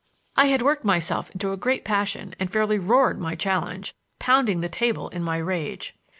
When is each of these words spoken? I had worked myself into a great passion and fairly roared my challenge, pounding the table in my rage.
I 0.35 0.45
had 0.47 0.63
worked 0.63 0.83
myself 0.83 1.29
into 1.29 1.51
a 1.53 1.57
great 1.57 1.85
passion 1.85 2.33
and 2.39 2.49
fairly 2.51 2.79
roared 2.79 3.19
my 3.21 3.35
challenge, 3.35 3.93
pounding 4.17 4.61
the 4.61 4.67
table 4.67 5.09
in 5.09 5.21
my 5.21 5.37
rage. 5.37 5.93